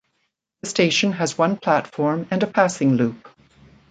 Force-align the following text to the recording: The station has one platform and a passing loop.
The 0.63 0.67
station 0.69 1.11
has 1.11 1.37
one 1.37 1.57
platform 1.57 2.27
and 2.31 2.41
a 2.41 2.47
passing 2.47 2.95
loop. 2.97 3.29